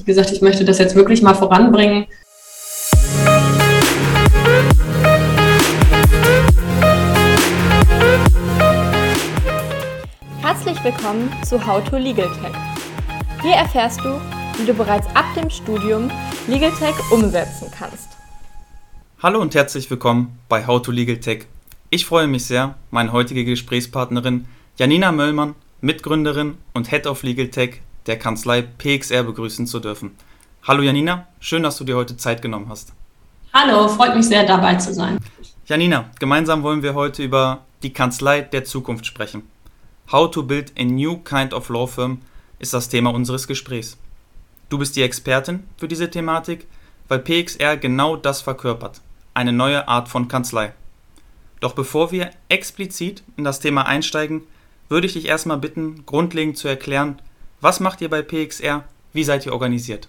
[0.00, 2.06] Wie gesagt, ich möchte das jetzt wirklich mal voranbringen.
[10.40, 12.52] Herzlich willkommen zu How to Legal Tech.
[13.42, 14.18] Hier erfährst du,
[14.56, 16.10] wie du bereits ab dem Studium
[16.48, 18.08] Legal Tech umsetzen kannst.
[19.22, 21.44] Hallo und herzlich willkommen bei How to Legal Tech.
[21.90, 24.46] Ich freue mich sehr, meine heutige Gesprächspartnerin
[24.78, 30.16] Janina Möllmann, Mitgründerin und Head of Legal Tech der Kanzlei PXR begrüßen zu dürfen.
[30.66, 32.92] Hallo Janina, schön, dass du dir heute Zeit genommen hast.
[33.52, 35.18] Hallo, freut mich sehr dabei zu sein.
[35.66, 39.42] Janina, gemeinsam wollen wir heute über die Kanzlei der Zukunft sprechen.
[40.12, 42.20] How to build a new kind of law firm
[42.58, 43.96] ist das Thema unseres Gesprächs.
[44.68, 46.66] Du bist die Expertin für diese Thematik,
[47.08, 49.00] weil PXR genau das verkörpert,
[49.34, 50.72] eine neue Art von Kanzlei.
[51.60, 54.42] Doch bevor wir explizit in das Thema einsteigen,
[54.88, 57.20] würde ich dich erstmal bitten, grundlegend zu erklären,
[57.60, 60.08] was macht ihr bei PXR, wie seid ihr organisiert?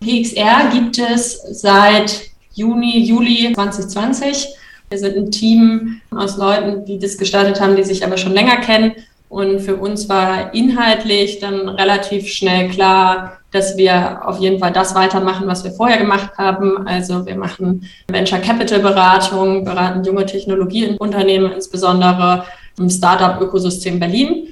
[0.00, 4.48] PXR gibt es seit Juni, Juli 2020.
[4.88, 8.56] Wir sind ein Team aus Leuten, die das gestartet haben, die sich aber schon länger
[8.56, 8.94] kennen.
[9.28, 14.94] Und für uns war inhaltlich dann relativ schnell klar, dass wir auf jeden Fall das
[14.94, 16.86] weitermachen, was wir vorher gemacht haben.
[16.86, 22.44] Also wir machen Venture Capital Beratung, beraten junge Technologieunternehmen, insbesondere
[22.78, 24.48] im Startup-Ökosystem Berlin.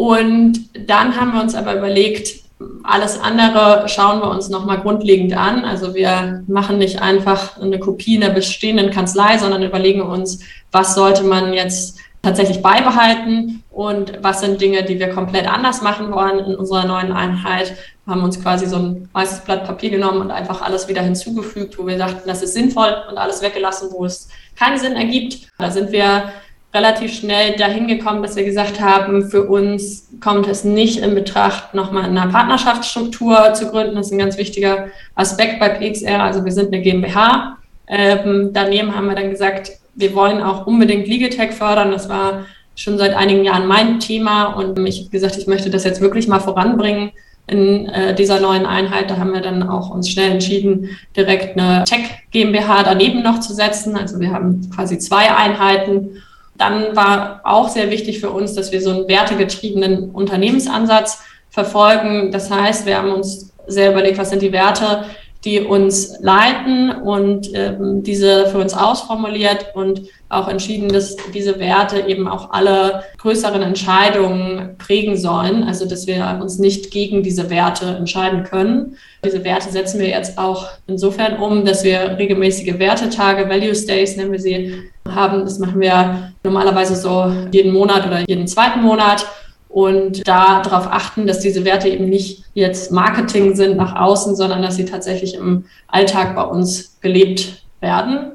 [0.00, 2.40] Und dann haben wir uns aber überlegt,
[2.84, 5.66] alles andere schauen wir uns nochmal grundlegend an.
[5.66, 10.40] Also wir machen nicht einfach eine Kopie in der bestehenden Kanzlei, sondern überlegen uns,
[10.72, 16.10] was sollte man jetzt tatsächlich beibehalten und was sind Dinge, die wir komplett anders machen
[16.12, 17.74] wollen in unserer neuen Einheit.
[18.06, 21.78] Wir haben uns quasi so ein weißes Blatt Papier genommen und einfach alles wieder hinzugefügt,
[21.78, 25.50] wo wir dachten, das ist sinnvoll und alles weggelassen, wo es keinen Sinn ergibt.
[25.58, 26.32] Da sind wir
[26.72, 31.74] relativ schnell dahin gekommen, dass wir gesagt haben, für uns kommt es nicht in Betracht,
[31.74, 33.96] nochmal in einer Partnerschaftsstruktur zu gründen.
[33.96, 36.22] Das ist ein ganz wichtiger Aspekt bei PXR.
[36.22, 37.56] Also wir sind eine GmbH.
[37.88, 41.90] Ähm, daneben haben wir dann gesagt, wir wollen auch unbedingt Legal Tech fördern.
[41.90, 42.46] Das war
[42.76, 46.28] schon seit einigen Jahren mein Thema und ich habe gesagt, ich möchte das jetzt wirklich
[46.28, 47.10] mal voranbringen
[47.48, 49.10] in äh, dieser neuen Einheit.
[49.10, 53.52] Da haben wir dann auch uns schnell entschieden, direkt eine Tech GmbH daneben noch zu
[53.52, 53.96] setzen.
[53.96, 56.22] Also wir haben quasi zwei Einheiten
[56.60, 62.30] dann war auch sehr wichtig für uns, dass wir so einen wertegetriebenen Unternehmensansatz verfolgen.
[62.30, 65.04] Das heißt, wir haben uns sehr überlegt, was sind die Werte,
[65.44, 72.00] die uns leiten und ähm, diese für uns ausformuliert und auch entschieden, dass diese Werte
[72.06, 75.64] eben auch alle größeren Entscheidungen prägen sollen.
[75.64, 78.96] Also dass wir uns nicht gegen diese Werte entscheiden können.
[79.24, 84.32] Diese Werte setzen wir jetzt auch insofern um, dass wir regelmäßige Wertetage, Value Days nennen
[84.32, 85.40] wir sie, haben.
[85.40, 89.26] Das machen wir normalerweise so jeden Monat oder jeden zweiten Monat
[89.68, 94.62] und da darauf achten, dass diese Werte eben nicht jetzt Marketing sind nach außen, sondern
[94.62, 98.32] dass sie tatsächlich im Alltag bei uns gelebt werden.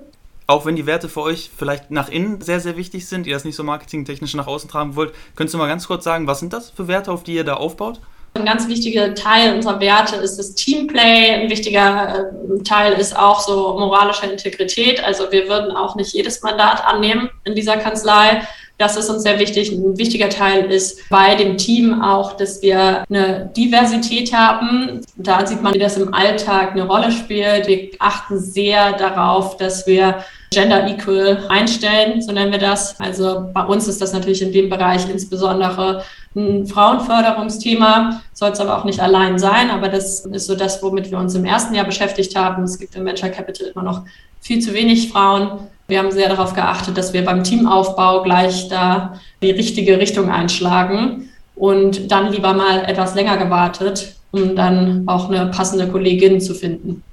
[0.47, 3.45] Auch wenn die Werte für euch vielleicht nach innen sehr, sehr wichtig sind, ihr das
[3.45, 6.53] nicht so marketingtechnisch nach außen tragen wollt, könntest du mal ganz kurz sagen, was sind
[6.53, 7.99] das für Werte, auf die ihr da aufbaut?
[8.37, 11.31] Ein ganz wichtiger Teil unserer Werte ist das Teamplay.
[11.31, 15.01] Ein wichtiger äh, Teil ist auch so moralische Integrität.
[15.01, 18.45] Also wir würden auch nicht jedes Mandat annehmen in dieser Kanzlei.
[18.77, 19.71] Das ist uns sehr wichtig.
[19.71, 25.01] Ein wichtiger Teil ist bei dem Team auch, dass wir eine Diversität haben.
[25.15, 27.67] Da sieht man, wie das im Alltag eine Rolle spielt.
[27.67, 32.99] Wir achten sehr darauf, dass wir Gender Equal einstellen, so nennen wir das.
[32.99, 36.03] Also bei uns ist das natürlich in dem Bereich insbesondere
[36.35, 41.11] ein Frauenförderungsthema, soll es aber auch nicht allein sein, aber das ist so das, womit
[41.11, 42.63] wir uns im ersten Jahr beschäftigt haben.
[42.63, 44.03] Es gibt im Venture Capital immer noch
[44.45, 45.59] viel zu wenig Frauen.
[45.87, 51.29] Wir haben sehr darauf geachtet, dass wir beim Teamaufbau gleich da die richtige Richtung einschlagen
[51.55, 57.03] und dann lieber mal etwas länger gewartet, um dann auch eine passende Kollegin zu finden.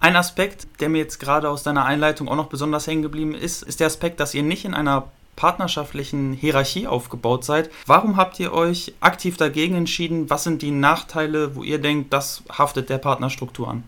[0.00, 3.62] Ein Aspekt, der mir jetzt gerade aus deiner Einleitung auch noch besonders hängen geblieben ist,
[3.62, 5.04] ist der Aspekt, dass ihr nicht in einer
[5.36, 7.70] partnerschaftlichen Hierarchie aufgebaut seid.
[7.86, 10.30] Warum habt ihr euch aktiv dagegen entschieden?
[10.30, 13.84] Was sind die Nachteile, wo ihr denkt, das haftet der Partnerstruktur an?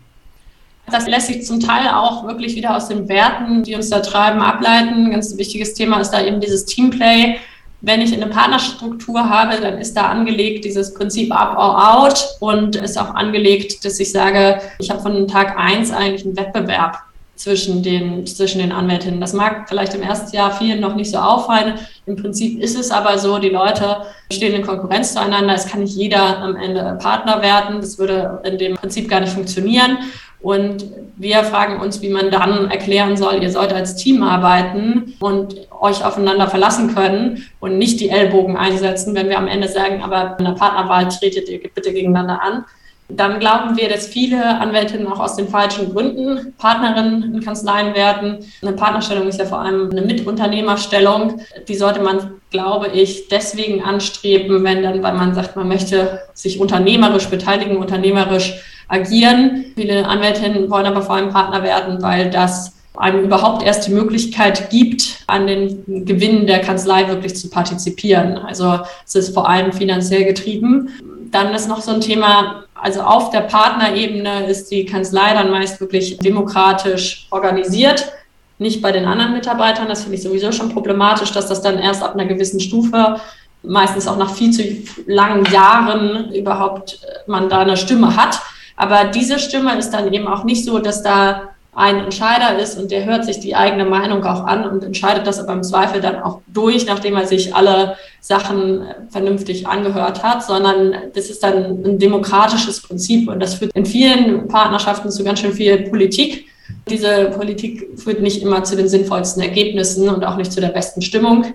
[0.90, 4.40] Das lässt sich zum Teil auch wirklich wieder aus den Werten, die uns da treiben,
[4.40, 5.06] ableiten.
[5.06, 7.38] Ein ganz wichtiges Thema ist da eben dieses Teamplay
[7.81, 12.76] wenn ich eine Partnerstruktur habe, dann ist da angelegt dieses Prinzip up or out und
[12.76, 16.99] ist auch angelegt, dass ich sage, ich habe von Tag eins eigentlich einen Wettbewerb
[17.37, 19.20] zwischen den, zwischen den Anwältinnen.
[19.20, 21.75] Das mag vielleicht im ersten Jahr vielen noch nicht so auffallen.
[22.06, 23.99] Im Prinzip ist es aber so, die Leute
[24.32, 25.55] stehen in Konkurrenz zueinander.
[25.55, 27.81] Es kann nicht jeder am Ende Partner werden.
[27.81, 29.99] Das würde in dem Prinzip gar nicht funktionieren.
[30.40, 30.85] Und
[31.17, 36.05] wir fragen uns, wie man dann erklären soll, ihr sollt als Team arbeiten und euch
[36.05, 40.44] aufeinander verlassen können und nicht die Ellbogen einsetzen, wenn wir am Ende sagen, aber in
[40.44, 42.64] der Partnerwahl tretet ihr bitte gegeneinander an.
[43.11, 48.44] dann glauben wir, dass viele Anwältinnen auch aus den falschen Gründen Partnerinnen in Kanzleien werden.
[48.61, 51.40] Eine Partnerstellung ist ja vor allem eine Mitunternehmerstellung.
[51.67, 56.61] Die sollte man, glaube ich, deswegen anstreben, wenn dann, weil man sagt, man möchte sich
[56.61, 59.67] unternehmerisch beteiligen, unternehmerisch agieren.
[59.76, 64.70] Viele Anwältinnen wollen aber vor allem Partner werden, weil das einem überhaupt erst die Möglichkeit
[64.70, 68.38] gibt, an den Gewinnen der Kanzlei wirklich zu partizipieren.
[68.38, 70.88] Also es ist vor allem finanziell getrieben.
[71.31, 75.81] Dann ist noch so ein Thema, also auf der Partnerebene ist die Kanzlei dann meist
[75.81, 78.12] wirklich demokratisch organisiert.
[78.58, 79.87] Nicht bei den anderen Mitarbeitern.
[79.88, 83.20] Das finde ich sowieso schon problematisch, dass das dann erst ab einer gewissen Stufe,
[83.62, 84.64] meistens auch nach viel zu
[85.06, 88.40] langen Jahren überhaupt äh, man da eine Stimme hat.
[88.79, 92.91] Aber diese Stimme ist dann eben auch nicht so, dass da ein Entscheider ist und
[92.91, 96.23] der hört sich die eigene Meinung auch an und entscheidet das aber im Zweifel dann
[96.23, 101.99] auch durch, nachdem er sich alle Sachen vernünftig angehört hat, sondern das ist dann ein
[101.99, 106.47] demokratisches Prinzip und das führt in vielen Partnerschaften zu ganz schön viel Politik.
[106.89, 111.03] Diese Politik führt nicht immer zu den sinnvollsten Ergebnissen und auch nicht zu der besten
[111.03, 111.47] Stimmung.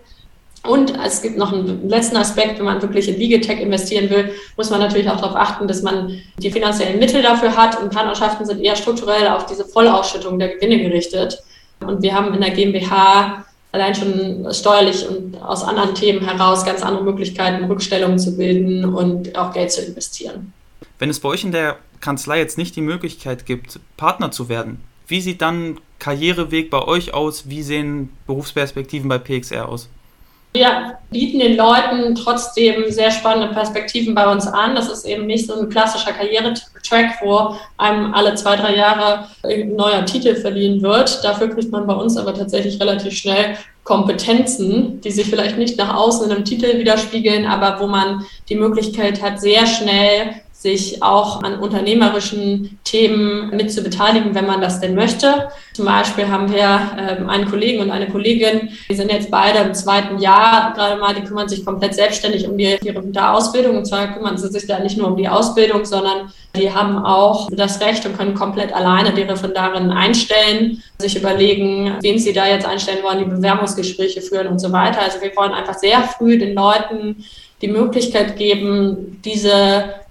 [0.66, 4.70] Und es gibt noch einen letzten Aspekt, wenn man wirklich in Legal investieren will, muss
[4.70, 7.82] man natürlich auch darauf achten, dass man die finanziellen Mittel dafür hat.
[7.82, 11.44] Und Partnerschaften sind eher strukturell auf diese Vollausschüttung der Gewinne gerichtet.
[11.82, 13.44] Und wir haben in der GmbH
[13.74, 19.36] allein schon steuerlich und aus anderen Themen heraus ganz andere Möglichkeiten, Rückstellungen zu bilden und
[19.38, 20.54] auch Geld zu investieren.
[20.98, 24.80] Wenn es bei euch in der Kanzlei jetzt nicht die Möglichkeit gibt, Partner zu werden,
[25.08, 27.50] wie sieht dann Karriereweg bei euch aus?
[27.50, 29.90] Wie sehen Berufsperspektiven bei PXR aus?
[30.56, 34.76] Wir bieten den Leuten trotzdem sehr spannende Perspektiven bei uns an.
[34.76, 39.76] Das ist eben nicht so ein klassischer Karrieretrack, wo einem alle zwei, drei Jahre ein
[39.76, 41.24] neuer Titel verliehen wird.
[41.24, 45.96] Dafür kriegt man bei uns aber tatsächlich relativ schnell Kompetenzen, die sich vielleicht nicht nach
[45.96, 51.44] außen in einem Titel widerspiegeln, aber wo man die Möglichkeit hat, sehr schnell sich auch
[51.44, 55.50] an unternehmerischen Themen mit zu beteiligen, wenn man das denn möchte.
[55.74, 59.74] Zum Beispiel haben wir ähm, einen Kollegen und eine Kollegin, die sind jetzt beide im
[59.74, 63.76] zweiten Jahr gerade mal, die kümmern sich komplett selbstständig um die, ihre Ausbildung.
[63.76, 67.50] Und zwar kümmern sie sich da nicht nur um die Ausbildung, sondern die haben auch
[67.52, 72.66] das Recht und können komplett alleine die Referendarinnen einstellen, sich überlegen, wen sie da jetzt
[72.66, 75.02] einstellen wollen, die Bewerbungsgespräche führen und so weiter.
[75.02, 77.26] Also wir wollen einfach sehr früh den Leuten
[77.62, 80.03] die Möglichkeit geben, diese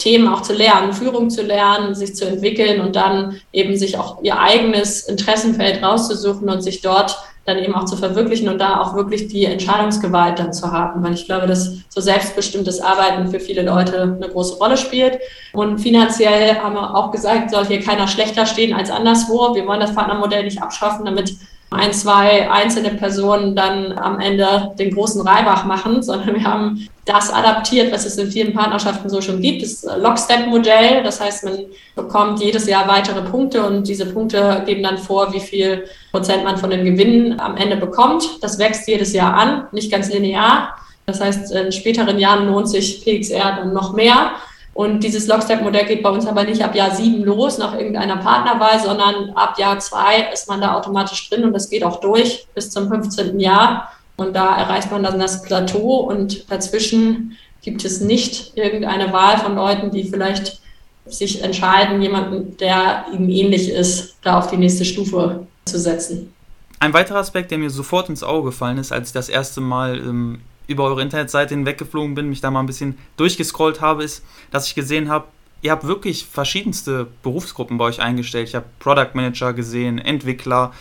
[0.00, 4.22] Themen auch zu lernen, Führung zu lernen, sich zu entwickeln und dann eben sich auch
[4.22, 8.94] ihr eigenes Interessenfeld rauszusuchen und sich dort dann eben auch zu verwirklichen und da auch
[8.94, 13.62] wirklich die Entscheidungsgewalt dann zu haben, weil ich glaube, dass so selbstbestimmtes Arbeiten für viele
[13.62, 15.18] Leute eine große Rolle spielt.
[15.52, 19.54] Und finanziell haben wir auch gesagt, soll hier keiner schlechter stehen als anderswo.
[19.54, 21.34] Wir wollen das Partnermodell nicht abschaffen, damit
[21.70, 27.32] ein, zwei einzelne Personen dann am Ende den großen Reibach machen, sondern wir haben das
[27.32, 31.02] adaptiert, was es in vielen Partnerschaften so schon gibt, das Lockstep-Modell.
[31.02, 31.58] Das heißt, man
[31.94, 36.58] bekommt jedes Jahr weitere Punkte und diese Punkte geben dann vor, wie viel Prozent man
[36.58, 38.42] von den Gewinnen am Ende bekommt.
[38.42, 40.76] Das wächst jedes Jahr an, nicht ganz linear.
[41.06, 44.32] Das heißt, in späteren Jahren lohnt sich PXR dann noch mehr.
[44.72, 48.78] Und dieses Lockstep-Modell geht bei uns aber nicht ab Jahr sieben los nach irgendeiner Partnerwahl,
[48.80, 52.70] sondern ab Jahr zwei ist man da automatisch drin und das geht auch durch bis
[52.70, 53.38] zum 15.
[53.40, 53.92] Jahr.
[54.16, 59.54] Und da erreicht man dann das Plateau und dazwischen gibt es nicht irgendeine Wahl von
[59.54, 60.60] Leuten, die vielleicht
[61.06, 66.32] sich entscheiden, jemanden, der ihnen ähnlich ist, da auf die nächste Stufe zu setzen.
[66.78, 69.98] Ein weiterer Aspekt, der mir sofort ins Auge gefallen ist, als ich das erste Mal
[69.98, 74.68] ähm, über eure Internetseite hinweggeflogen bin, mich da mal ein bisschen durchgescrollt habe, ist, dass
[74.68, 75.26] ich gesehen habe,
[75.62, 78.48] ihr habt wirklich verschiedenste Berufsgruppen bei euch eingestellt.
[78.48, 80.72] Ich habe Product Manager gesehen, Entwickler.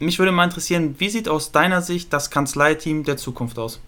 [0.00, 3.80] Mich würde mal interessieren, wie sieht aus deiner Sicht das Kanzleiteam der Zukunft aus?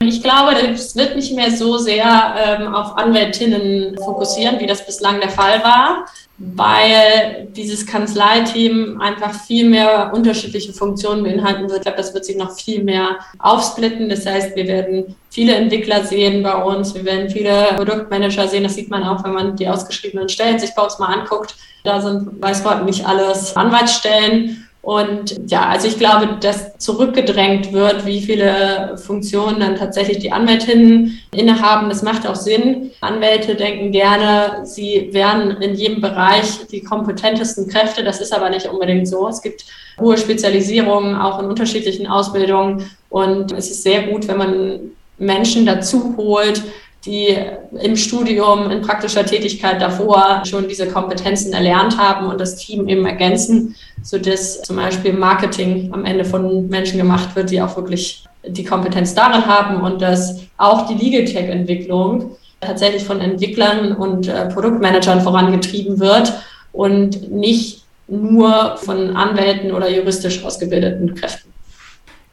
[0.00, 5.20] Ich glaube, es wird nicht mehr so sehr ähm, auf Anwältinnen fokussieren, wie das bislang
[5.20, 6.06] der Fall war,
[6.44, 11.78] weil dieses Kanzleiteam einfach viel mehr unterschiedliche Funktionen beinhalten wird.
[11.78, 14.08] Ich glaube, das wird sich noch viel mehr aufsplitten.
[14.08, 18.64] Das heißt, wir werden viele Entwickler sehen bei uns, wir werden viele Produktmanager sehen.
[18.64, 21.54] Das sieht man auch, wenn man die ausgeschriebenen Stellen sich bei uns mal anguckt.
[21.84, 24.68] Da sind, weiß Gott, nicht alles Anwaltsstellen.
[24.82, 31.20] Und ja, also ich glaube, dass zurückgedrängt wird, wie viele Funktionen dann tatsächlich die Anwältinnen
[31.32, 31.88] innehaben.
[31.88, 32.90] Das macht auch Sinn.
[33.00, 38.02] Anwälte denken gerne, sie wären in jedem Bereich die kompetentesten Kräfte.
[38.02, 39.28] Das ist aber nicht unbedingt so.
[39.28, 39.64] Es gibt
[40.00, 42.90] hohe Spezialisierungen, auch in unterschiedlichen Ausbildungen.
[43.08, 44.80] Und es ist sehr gut, wenn man
[45.16, 46.60] Menschen dazu holt,
[47.04, 47.36] die
[47.80, 53.04] im Studium, in praktischer Tätigkeit davor schon diese Kompetenzen erlernt haben und das Team eben
[53.06, 58.64] ergänzen, sodass zum Beispiel Marketing am Ende von Menschen gemacht wird, die auch wirklich die
[58.64, 64.48] Kompetenz darin haben und dass auch die Legal Tech Entwicklung tatsächlich von Entwicklern und äh,
[64.48, 66.32] Produktmanagern vorangetrieben wird
[66.72, 71.52] und nicht nur von Anwälten oder juristisch ausgebildeten Kräften.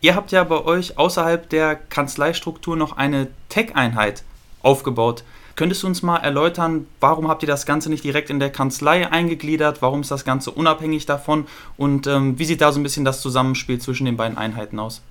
[0.02, 4.24] Ihr habt ja bei euch außerhalb der Kanzleistruktur noch eine Tech-Einheit
[4.62, 5.24] aufgebaut.
[5.56, 9.12] Könntest du uns mal erläutern, warum habt ihr das Ganze nicht direkt in der Kanzlei
[9.12, 9.82] eingegliedert?
[9.82, 11.48] Warum ist das Ganze unabhängig davon?
[11.76, 15.02] Und ähm, wie sieht da so ein bisschen das Zusammenspiel zwischen den beiden Einheiten aus?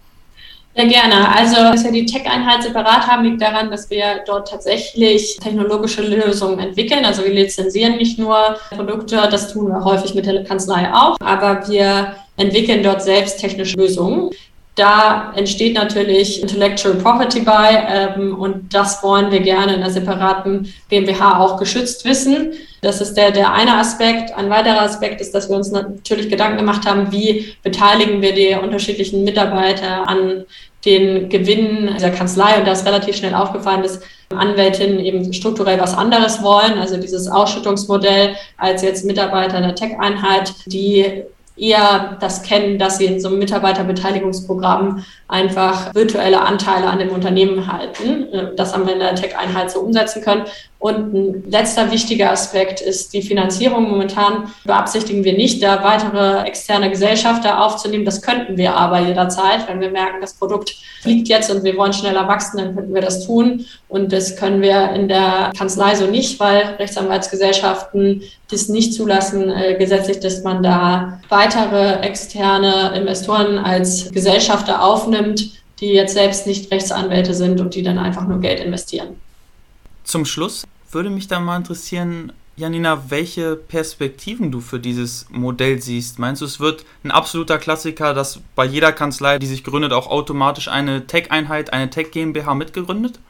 [0.74, 1.34] Sehr gerne.
[1.34, 6.60] Also, dass wir die Tech-Einheit separat haben, liegt daran, dass wir dort tatsächlich technologische Lösungen
[6.60, 7.04] entwickeln.
[7.04, 11.68] Also wir lizenzieren nicht nur Produkte, das tun wir häufig mit der Kanzlei auch, aber
[11.68, 14.30] wir entwickeln dort selbst technische Lösungen.
[14.78, 20.72] Da entsteht natürlich Intellectual Property bei ähm, und das wollen wir gerne in einer separaten
[20.88, 22.52] GmbH auch geschützt wissen.
[22.80, 24.32] Das ist der, der eine Aspekt.
[24.36, 28.54] Ein weiterer Aspekt ist, dass wir uns natürlich Gedanken gemacht haben, wie beteiligen wir die
[28.54, 30.44] unterschiedlichen Mitarbeiter an
[30.84, 32.60] den Gewinnen dieser Kanzlei.
[32.60, 33.98] Und da ist relativ schnell aufgefallen, dass
[34.30, 41.24] Anwältinnen eben strukturell was anderes wollen, also dieses Ausschüttungsmodell als jetzt Mitarbeiter der Tech-Einheit, die
[41.58, 47.70] eher das kennen, dass sie in so einem Mitarbeiterbeteiligungsprogramm einfach virtuelle Anteile an dem Unternehmen
[47.70, 48.32] halten.
[48.32, 50.44] Äh, das haben wir in der Tech-Einheit so umsetzen können.
[50.80, 53.90] Und ein letzter wichtiger Aspekt ist die Finanzierung.
[53.90, 58.04] Momentan beabsichtigen wir nicht, da weitere externe Gesellschafter aufzunehmen.
[58.04, 61.92] Das könnten wir aber jederzeit, wenn wir merken, das Produkt fliegt jetzt und wir wollen
[61.92, 63.66] schneller wachsen, dann könnten wir das tun.
[63.88, 69.74] Und das können wir in der Kanzlei so nicht, weil Rechtsanwaltsgesellschaften das nicht zulassen, äh,
[69.74, 77.34] gesetzlich, dass man da weitere externe Investoren als Gesellschafter aufnimmt, die jetzt selbst nicht Rechtsanwälte
[77.34, 79.16] sind und die dann einfach nur Geld investieren.
[80.08, 86.18] Zum Schluss würde mich da mal interessieren, Janina, welche Perspektiven du für dieses Modell siehst.
[86.18, 90.06] Meinst du, es wird ein absoluter Klassiker, dass bei jeder Kanzlei, die sich gründet, auch
[90.06, 93.20] automatisch eine Tech-Einheit, eine Tech-GmbH mitgegründet?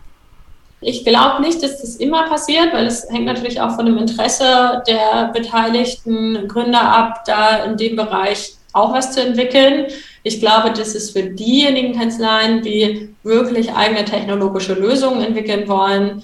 [0.80, 4.80] Ich glaube nicht, dass das immer passiert, weil es hängt natürlich auch von dem Interesse
[4.86, 9.86] der beteiligten Gründer ab, da in dem Bereich auch was zu entwickeln.
[10.22, 16.22] Ich glaube, dass es für diejenigen Kanzleien, die wirklich eigene technologische Lösungen entwickeln wollen,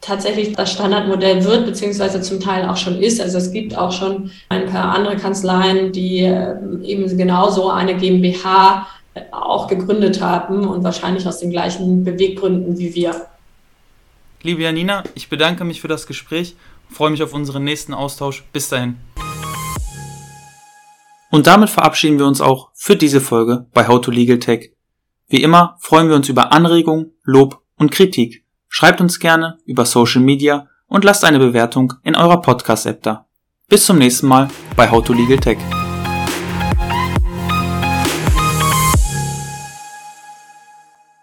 [0.00, 3.20] tatsächlich das Standardmodell wird, beziehungsweise zum Teil auch schon ist.
[3.20, 8.86] Also es gibt auch schon ein paar andere Kanzleien, die ähm, eben genauso eine GmbH
[9.14, 13.26] äh, auch gegründet haben und wahrscheinlich aus den gleichen Beweggründen wie wir.
[14.42, 16.54] Liebe Janina, ich bedanke mich für das Gespräch
[16.90, 18.44] freue mich auf unseren nächsten Austausch.
[18.52, 18.96] Bis dahin.
[21.30, 24.72] Und damit verabschieden wir uns auch für diese Folge bei How to Legal Tech.
[25.28, 28.44] Wie immer freuen wir uns über Anregungen, Lob und Kritik.
[28.68, 33.26] Schreibt uns gerne über Social Media und lasst eine Bewertung in eurer Podcast-App da.
[33.68, 35.58] Bis zum nächsten Mal bei How to Legal Tech.